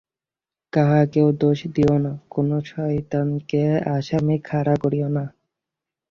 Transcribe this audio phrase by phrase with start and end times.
[0.73, 3.61] কাহাকেও দোষ দিও না, কোন শয়তানকে
[3.95, 5.25] আসামী খাড়া করিও না।